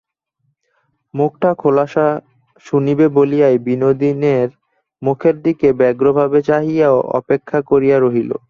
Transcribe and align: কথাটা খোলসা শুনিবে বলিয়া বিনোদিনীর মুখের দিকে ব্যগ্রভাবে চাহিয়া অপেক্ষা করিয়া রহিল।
কথাটা 1.13 1.49
খোলসা 1.61 2.07
শুনিবে 2.65 3.05
বলিয়া 3.17 3.47
বিনোদিনীর 3.67 4.49
মুখের 5.01 5.35
দিকে 5.45 5.67
ব্যগ্রভাবে 5.79 6.39
চাহিয়া 6.49 6.87
অপেক্ষা 7.19 7.59
করিয়া 7.69 7.97
রহিল। 7.99 8.31